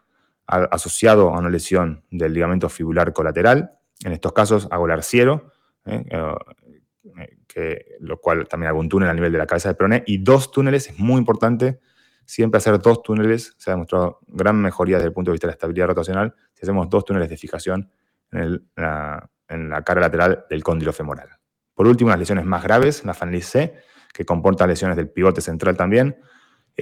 asociado 0.50 1.34
a 1.34 1.38
una 1.38 1.48
lesión 1.48 2.04
del 2.10 2.34
ligamento 2.34 2.68
fibular 2.68 3.12
colateral. 3.12 3.72
En 4.04 4.12
estos 4.12 4.32
casos 4.32 4.68
hago 4.70 4.86
el 4.86 4.92
arciero, 4.92 5.52
¿eh? 5.86 6.04
Eh, 6.10 7.36
que, 7.46 7.96
lo 8.00 8.20
cual 8.20 8.46
también 8.46 8.68
hago 8.68 8.80
un 8.80 8.88
túnel 8.88 9.08
a 9.08 9.14
nivel 9.14 9.32
de 9.32 9.38
la 9.38 9.46
cabeza 9.46 9.68
de 9.68 9.74
peroné, 9.74 10.04
y 10.06 10.18
dos 10.18 10.50
túneles, 10.50 10.88
es 10.88 10.98
muy 10.98 11.18
importante 11.18 11.80
siempre 12.24 12.58
hacer 12.58 12.78
dos 12.78 13.02
túneles, 13.02 13.54
se 13.58 13.70
ha 13.70 13.74
demostrado 13.74 14.20
gran 14.28 14.60
mejoría 14.60 14.96
desde 14.96 15.08
el 15.08 15.12
punto 15.12 15.30
de 15.30 15.34
vista 15.34 15.46
de 15.46 15.50
la 15.50 15.54
estabilidad 15.54 15.88
rotacional, 15.88 16.34
si 16.54 16.62
hacemos 16.62 16.88
dos 16.88 17.04
túneles 17.04 17.28
de 17.28 17.36
fijación 17.36 17.90
en, 18.30 18.62
la, 18.76 19.82
cara 19.84 20.00
lateral 20.00 20.44
del 20.48 20.62
cóndilo 20.62 20.92
femoral. 20.92 21.28
Por 21.74 21.88
último, 21.88 22.10
las 22.10 22.20
lesiones 22.20 22.44
más 22.44 22.62
graves, 22.62 23.04
la 23.04 23.14
Fanlis 23.14 23.46
C, 23.46 23.74
que 24.12 24.24
comporta 24.24 24.66
lesiones 24.66 24.96
del 24.96 25.08
pivote 25.08 25.40
central 25.40 25.76
también, 25.76 26.16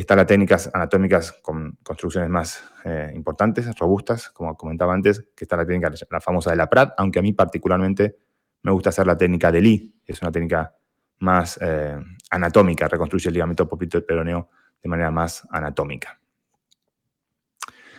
están 0.00 0.18
las 0.18 0.26
técnicas 0.26 0.70
anatómicas 0.72 1.32
con 1.32 1.76
construcciones 1.82 2.30
más 2.30 2.62
eh, 2.84 3.10
importantes, 3.16 3.66
robustas, 3.76 4.30
como 4.30 4.56
comentaba 4.56 4.94
antes, 4.94 5.26
que 5.34 5.44
está 5.44 5.56
la 5.56 5.66
técnica, 5.66 5.92
la 6.10 6.20
famosa 6.20 6.50
de 6.50 6.56
la 6.56 6.70
Prat, 6.70 6.94
aunque 6.98 7.18
a 7.18 7.22
mí 7.22 7.32
particularmente 7.32 8.16
me 8.62 8.70
gusta 8.70 8.90
hacer 8.90 9.06
la 9.08 9.16
técnica 9.16 9.50
de 9.50 9.60
Lee, 9.60 10.00
es 10.06 10.22
una 10.22 10.30
técnica 10.30 10.72
más 11.18 11.58
eh, 11.60 11.98
anatómica, 12.30 12.86
reconstruye 12.86 13.28
el 13.28 13.34
ligamento 13.34 13.68
poplito 13.68 14.04
peroneo 14.06 14.48
de 14.80 14.88
manera 14.88 15.10
más 15.10 15.46
anatómica. 15.50 16.20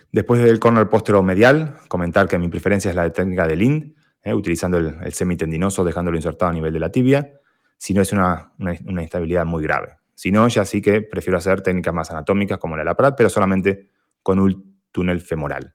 Después 0.10 0.42
del 0.42 0.58
corner 0.58 0.88
postero 0.88 1.22
medial, 1.22 1.80
comentar 1.90 2.30
que 2.30 2.40
mi 2.40 2.48
preferencia 2.48 2.90
es 2.90 2.96
la 2.96 3.04
de 3.04 3.12
técnica 3.12 3.46
de 3.46 3.58
Lind, 3.58 3.96
eh, 4.24 4.34
utilizando 4.34 4.78
el, 4.78 5.14
semitendinoso, 5.14 5.84
dejándolo 5.84 6.16
insertado 6.16 6.52
a 6.52 6.54
nivel 6.54 6.72
de 6.72 6.80
la 6.80 6.90
tibia, 6.90 7.34
si 7.78 7.94
no 7.94 8.02
es 8.02 8.14
una 8.14 8.54
instabilidad 9.02 9.46
muy 9.46 9.64
grave. 9.64 9.99
Si 10.20 10.34
no, 10.34 10.50
ya 10.50 10.66
sí 10.66 10.82
que 10.82 11.02
prefiero 11.02 11.38
hacer 11.38 11.62
técnicas 11.62 11.94
más 11.94 12.12
anatómicas 12.12 12.58
como 12.58 12.76
la 12.76 12.82
de 12.82 12.88
la 12.88 12.98
Prat, 12.98 13.16
pero 13.16 13.30
solamente 13.30 13.88
con 14.22 14.38
un 14.38 14.82
túnel 14.92 15.22
femoral. 15.22 15.74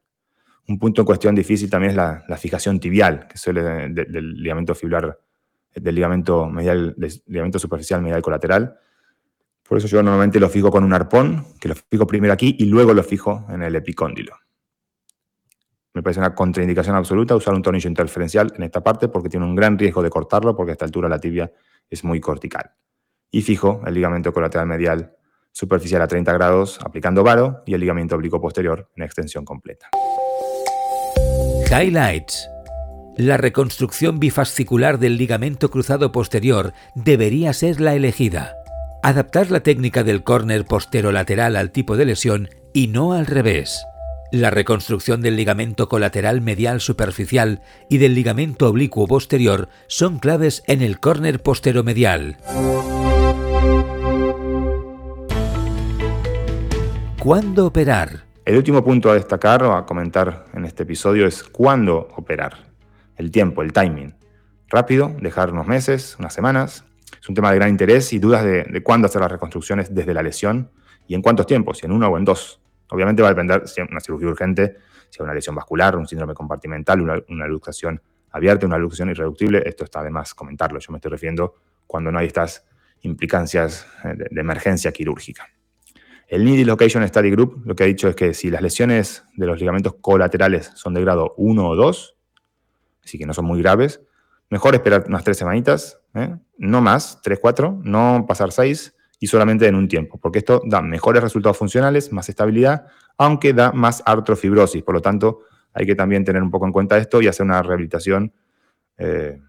Un 0.68 0.78
punto 0.78 1.00
en 1.00 1.06
cuestión 1.06 1.34
difícil 1.34 1.70
también 1.70 1.92
es 1.92 1.96
la, 1.96 2.36
fijación 2.36 2.78
tibial, 2.78 3.26
que 3.26 3.38
suele 3.38 3.62
del 3.88 4.34
ligamento 4.34 4.74
fibular, 4.74 5.18
del 5.74 5.94
ligamento, 5.94 6.46
medial, 6.46 6.92
del 6.94 7.22
ligamento 7.24 7.58
superficial 7.58 8.02
medial 8.02 8.20
colateral, 8.20 8.78
Por 9.66 9.78
eso 9.78 9.86
yo 9.86 10.02
normalmente 10.02 10.38
lo 10.38 10.50
fijo 10.50 10.70
con 10.70 10.84
un 10.84 10.92
arpón, 10.92 11.46
que 11.58 11.68
lo 11.68 11.74
fijo 11.74 12.06
primero 12.06 12.34
aquí 12.34 12.54
y 12.58 12.66
luego 12.66 12.92
lo 12.92 13.02
fijo 13.02 13.46
en 13.48 13.62
el 13.62 13.74
epicóndilo. 13.76 14.36
Me 15.94 16.02
parece 16.02 16.20
una 16.20 16.34
contraindicación 16.34 16.96
absoluta 16.96 17.34
usar 17.34 17.54
un 17.54 17.62
tornillo 17.62 17.88
interferencial 17.88 18.52
en 18.54 18.64
esta 18.64 18.82
parte 18.82 19.08
porque 19.08 19.30
tiene 19.30 19.46
un 19.46 19.54
gran 19.54 19.78
riesgo 19.78 20.02
de 20.02 20.10
cortarlo 20.10 20.54
porque 20.54 20.72
a 20.72 20.74
esta 20.74 20.84
altura 20.84 21.08
la 21.08 21.18
tibia 21.18 21.50
es 21.88 22.04
muy 22.04 22.20
cortical. 22.20 22.74
Y 23.34 23.42
fijo 23.42 23.82
el 23.84 23.94
ligamento 23.94 24.32
colateral 24.32 24.68
medial 24.68 25.16
superficial 25.50 26.00
a 26.00 26.06
30 26.06 26.32
grados 26.34 26.78
aplicando 26.84 27.24
varo 27.24 27.64
y 27.66 27.74
el 27.74 27.80
ligamento 27.80 28.14
oblicuo 28.14 28.40
posterior 28.40 28.88
en 28.94 29.02
extensión 29.02 29.44
completa. 29.44 29.88
Highlights. 31.68 32.48
La 33.16 33.36
reconstrucción 33.36 34.20
bifascicular 34.20 35.00
del 35.00 35.16
ligamento 35.16 35.68
cruzado 35.68 36.12
posterior 36.12 36.74
debería 36.94 37.52
ser 37.54 37.80
la 37.80 37.96
elegida. 37.96 38.54
Adaptar 39.02 39.50
la 39.50 39.64
técnica 39.64 40.04
del 40.04 40.22
córner 40.22 40.64
posterolateral 40.64 41.56
al 41.56 41.72
tipo 41.72 41.96
de 41.96 42.04
lesión 42.04 42.50
y 42.72 42.86
no 42.86 43.14
al 43.14 43.26
revés. 43.26 43.84
La 44.30 44.50
reconstrucción 44.50 45.22
del 45.22 45.34
ligamento 45.34 45.88
colateral 45.88 46.40
medial 46.40 46.80
superficial 46.80 47.62
y 47.90 47.98
del 47.98 48.14
ligamento 48.14 48.68
oblicuo 48.68 49.08
posterior 49.08 49.68
son 49.88 50.20
claves 50.20 50.62
en 50.68 50.82
el 50.82 51.00
córner 51.00 51.42
posteromedial. 51.42 52.36
¿Cuándo 57.24 57.64
operar? 57.64 58.26
El 58.44 58.58
último 58.58 58.84
punto 58.84 59.10
a 59.10 59.14
destacar 59.14 59.64
o 59.64 59.74
a 59.74 59.86
comentar 59.86 60.44
en 60.52 60.66
este 60.66 60.82
episodio 60.82 61.26
es 61.26 61.42
cuándo 61.42 62.08
operar. 62.18 62.52
El 63.16 63.30
tiempo, 63.30 63.62
el 63.62 63.72
timing. 63.72 64.14
Rápido, 64.68 65.10
dejar 65.22 65.50
unos 65.50 65.66
meses, 65.66 66.16
unas 66.18 66.34
semanas. 66.34 66.84
Es 67.18 67.26
un 67.26 67.34
tema 67.34 67.50
de 67.50 67.56
gran 67.56 67.70
interés 67.70 68.12
y 68.12 68.18
dudas 68.18 68.44
de, 68.44 68.82
cuándo 68.82 69.06
hacer 69.06 69.22
las 69.22 69.32
reconstrucciones 69.32 69.94
desde 69.94 70.12
la 70.12 70.22
lesión 70.22 70.70
y 71.06 71.14
en 71.14 71.22
cuántos 71.22 71.46
tiempos, 71.46 71.78
si 71.78 71.86
en 71.86 71.92
uno 71.92 72.08
o 72.08 72.18
en 72.18 72.26
dos. 72.26 72.60
Obviamente 72.90 73.22
va 73.22 73.28
a 73.28 73.30
depender 73.30 73.66
si 73.66 73.80
es 73.80 73.88
una 73.90 74.00
cirugía 74.00 74.28
urgente, 74.28 74.76
si 75.08 75.22
hay 75.22 75.24
una 75.24 75.32
lesión 75.32 75.54
vascular, 75.54 75.96
un 75.96 76.06
síndrome 76.06 76.34
compartimental, 76.34 77.00
una, 77.00 77.22
una 77.30 77.46
luxación 77.46 78.02
abierta, 78.32 78.66
una 78.66 78.76
luxación 78.76 79.08
irreductible. 79.08 79.62
Esto 79.64 79.84
está 79.84 80.02
de 80.02 80.10
más 80.10 80.34
comentarlo. 80.34 80.78
Yo 80.78 80.92
me 80.92 80.98
estoy 80.98 81.12
refiriendo 81.12 81.54
cuando 81.86 82.12
no 82.12 82.18
hay 82.18 82.26
estas 82.26 82.66
implicancias 83.00 83.86
eh, 84.04 84.14
de, 84.30 84.40
emergencia 84.42 84.92
quirúrgica. 84.92 85.48
El 86.34 86.44
Needy 86.44 86.64
Location 86.64 87.06
Study 87.06 87.30
Group 87.30 87.62
lo 87.64 87.76
que 87.76 87.84
ha 87.84 87.86
dicho 87.86 88.08
es 88.08 88.16
que 88.16 88.34
si 88.34 88.50
las 88.50 88.60
lesiones 88.60 89.22
de 89.36 89.46
los 89.46 89.60
ligamentos 89.60 89.94
colaterales 90.00 90.72
son 90.74 90.92
de 90.92 91.00
grado 91.00 91.32
1 91.36 91.64
o 91.64 91.76
2, 91.76 92.16
así 93.04 93.18
que 93.18 93.24
no 93.24 93.32
son 93.32 93.44
muy 93.44 93.62
graves, 93.62 94.00
mejor 94.50 94.74
esperar 94.74 95.04
unas 95.06 95.22
tres 95.22 95.36
semanitas, 95.36 96.00
¿eh? 96.12 96.34
no 96.58 96.80
más, 96.80 97.20
3, 97.22 97.38
4, 97.40 97.82
no 97.84 98.24
pasar 98.26 98.50
6 98.50 98.96
y 99.20 99.28
solamente 99.28 99.68
en 99.68 99.76
un 99.76 99.86
tiempo, 99.86 100.18
porque 100.18 100.40
esto 100.40 100.60
da 100.64 100.82
mejores 100.82 101.22
resultados 101.22 101.56
funcionales, 101.56 102.10
más 102.10 102.28
estabilidad, 102.28 102.88
aunque 103.16 103.52
da 103.52 103.70
más 103.70 104.02
artrofibrosis. 104.04 104.82
Por 104.82 104.96
lo 104.96 105.02
tanto, 105.02 105.42
hay 105.72 105.86
que 105.86 105.94
también 105.94 106.24
tener 106.24 106.42
un 106.42 106.50
poco 106.50 106.66
en 106.66 106.72
cuenta 106.72 106.98
esto 106.98 107.22
y 107.22 107.28
hacer 107.28 107.46
una 107.46 107.62
rehabilitación 107.62 108.32
eh, 108.98 109.40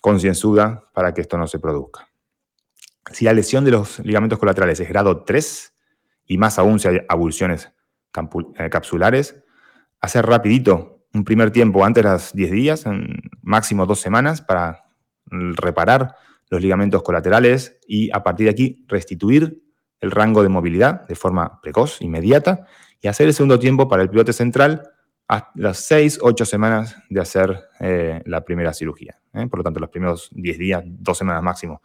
concienzuda 0.00 0.88
para 0.92 1.14
que 1.14 1.20
esto 1.20 1.38
no 1.38 1.46
se 1.46 1.60
produzca. 1.60 2.08
Si 3.12 3.26
la 3.26 3.32
lesión 3.32 3.64
de 3.64 3.70
los 3.70 4.00
ligamentos 4.00 4.40
colaterales 4.40 4.80
es 4.80 4.88
grado 4.88 5.22
3, 5.22 5.71
y 6.26 6.38
más 6.38 6.58
aún 6.58 6.78
si 6.78 6.88
hay 6.88 7.00
abulsiones 7.08 7.72
eh, 8.58 8.70
capsulares, 8.70 9.42
hacer 10.00 10.26
rapidito 10.26 11.06
un 11.14 11.24
primer 11.24 11.50
tiempo 11.50 11.84
antes 11.84 12.02
de 12.02 12.08
las 12.08 12.32
10 12.32 12.50
días, 12.50 12.86
en 12.86 13.22
máximo 13.42 13.86
dos 13.86 14.00
semanas, 14.00 14.40
para 14.40 14.84
reparar 15.26 16.14
los 16.50 16.60
ligamentos 16.60 17.02
colaterales 17.02 17.78
y 17.86 18.10
a 18.12 18.22
partir 18.22 18.44
de 18.44 18.50
aquí 18.50 18.84
restituir 18.88 19.62
el 20.00 20.10
rango 20.10 20.42
de 20.42 20.48
movilidad 20.48 21.06
de 21.06 21.14
forma 21.14 21.60
precoz, 21.60 22.02
inmediata, 22.02 22.66
y 23.00 23.08
hacer 23.08 23.26
el 23.28 23.34
segundo 23.34 23.58
tiempo 23.58 23.88
para 23.88 24.02
el 24.02 24.10
pivote 24.10 24.32
central 24.32 24.90
a 25.28 25.50
las 25.54 25.78
6, 25.78 26.18
8 26.20 26.44
semanas 26.44 26.96
de 27.08 27.20
hacer 27.20 27.64
eh, 27.80 28.20
la 28.26 28.44
primera 28.44 28.72
cirugía. 28.74 29.18
¿eh? 29.32 29.46
Por 29.46 29.60
lo 29.60 29.64
tanto, 29.64 29.80
los 29.80 29.90
primeros 29.90 30.28
10 30.32 30.58
días, 30.58 30.82
dos 30.84 31.18
semanas 31.18 31.42
máximo, 31.42 31.82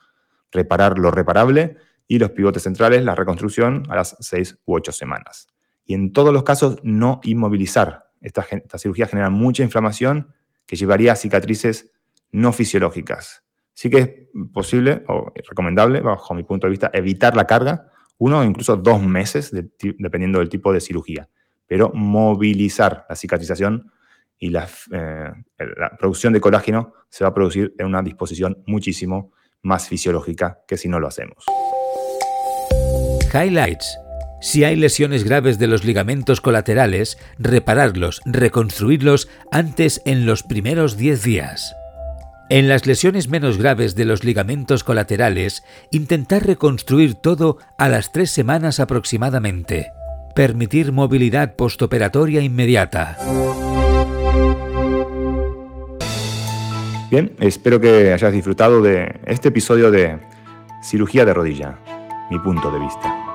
reparar 0.51 0.97
lo 0.97 1.11
reparable 1.11 1.77
y 2.07 2.19
los 2.19 2.31
pivotes 2.31 2.63
centrales, 2.63 3.03
la 3.03 3.15
reconstrucción 3.15 3.83
a 3.89 3.95
las 3.95 4.15
6 4.19 4.59
u 4.65 4.75
8 4.75 4.91
semanas. 4.91 5.47
Y 5.85 5.93
en 5.93 6.13
todos 6.13 6.33
los 6.33 6.43
casos, 6.43 6.77
no 6.83 7.19
inmovilizar. 7.23 8.05
Esta, 8.21 8.45
esta 8.49 8.77
cirugía 8.77 9.07
genera 9.07 9.29
mucha 9.29 9.63
inflamación 9.63 10.33
que 10.65 10.75
llevaría 10.75 11.13
a 11.13 11.15
cicatrices 11.15 11.91
no 12.31 12.51
fisiológicas. 12.51 13.43
Sí 13.73 13.89
que 13.89 13.97
es 13.99 14.09
posible 14.53 15.03
o 15.07 15.31
recomendable, 15.47 16.01
bajo 16.01 16.33
mi 16.33 16.43
punto 16.43 16.67
de 16.67 16.71
vista, 16.71 16.89
evitar 16.93 17.35
la 17.35 17.45
carga, 17.45 17.91
uno 18.17 18.39
o 18.39 18.43
incluso 18.43 18.75
dos 18.75 19.01
meses, 19.01 19.51
dependiendo 19.51 20.39
del 20.39 20.49
tipo 20.49 20.73
de 20.73 20.81
cirugía, 20.81 21.29
pero 21.67 21.91
movilizar 21.93 23.05
la 23.07 23.15
cicatrización 23.15 23.91
y 24.39 24.49
la, 24.49 24.67
eh, 24.91 25.31
la, 25.57 25.95
producción 25.97 26.33
de 26.33 26.41
colágeno 26.41 26.93
se 27.09 27.23
va 27.23 27.29
a 27.29 27.33
producir 27.33 27.73
en 27.77 27.85
una 27.85 28.01
disposición 28.01 28.63
muchísimo 28.65 29.31
más 29.61 29.87
fisiológica 29.87 30.63
que 30.67 30.77
si 30.77 30.89
no 30.89 30.99
lo 30.99 31.07
hacemos. 31.07 31.45
Highlights. 33.37 33.99
Si 34.41 34.63
hay 34.63 34.75
lesiones 34.75 35.23
graves 35.23 35.59
de 35.59 35.67
los 35.67 35.83
ligamentos 35.83 36.41
colaterales, 36.41 37.17
repararlos, 37.37 38.21
reconstruirlos 38.25 39.29
antes 39.51 40.01
en 40.05 40.25
los 40.25 40.43
primeros 40.43 40.97
10 40.97 41.23
días. 41.23 41.75
En 42.49 42.69
las 42.69 42.85
lesiones 42.87 43.27
menos 43.27 43.57
graves 43.57 43.95
de 43.95 44.05
los 44.05 44.23
ligamentos 44.23 44.83
colaterales, 44.83 45.63
intentar 45.91 46.47
reconstruir 46.47 47.15
todo 47.15 47.57
a 47.77 47.89
las 47.89 48.11
tres 48.11 48.31
semanas 48.31 48.79
aproximadamente. 48.79 49.91
Permitir 50.33 50.91
movilidad 50.91 51.55
postoperatoria 51.55 52.41
inmediata. 52.41 53.17
Bien, 57.11 57.33
espero 57.39 57.79
que 57.79 58.13
hayas 58.13 58.33
disfrutado 58.33 58.81
de 58.81 59.19
este 59.25 59.49
episodio 59.49 59.91
de 59.91 60.19
Cirugía 60.83 61.25
de 61.25 61.33
rodilla, 61.33 61.79
mi 62.29 62.39
punto 62.39 62.71
de 62.71 62.79
vista. 62.79 63.26